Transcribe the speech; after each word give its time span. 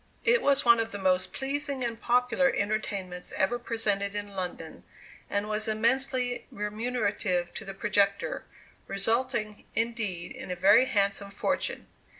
It 0.25 0.41
was 0.41 0.65
one 0.65 0.79
of 0.79 0.91
the 0.91 0.97
most 0.97 1.31
pleasing 1.31 1.83
and 1.83 2.01
popular 2.01 2.51
entertainments 2.57 3.31
ever 3.37 3.59
presented 3.59 4.15
in 4.15 4.35
London, 4.35 4.83
and 5.29 5.47
was 5.47 5.67
immensely 5.67 6.47
remunerative 6.51 7.53
to 7.53 7.63
the 7.65 7.75
projector, 7.75 8.43
resulting, 8.87 9.63
indeed, 9.75 10.31
in 10.31 10.49
a 10.49 10.55
very 10.55 10.85
handsome 10.85 11.29
fortune. 11.29 11.85